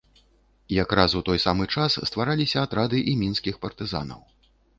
[0.83, 4.21] Якраз у той самы час ствараліся атрады і мінскіх партызанаў.